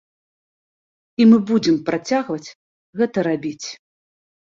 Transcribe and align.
І 1.19 1.23
мы 1.33 1.37
будзем 1.51 1.75
працягваць 1.89 2.53
гэта 3.03 3.17
рабіць. 3.29 3.67